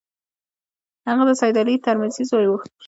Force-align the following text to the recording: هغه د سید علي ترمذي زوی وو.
هغه 1.07 1.23
د 1.27 1.31
سید 1.41 1.55
علي 1.61 1.75
ترمذي 1.85 2.23
زوی 2.31 2.47
وو. 2.49 2.57